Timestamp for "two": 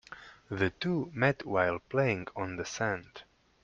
0.71-1.11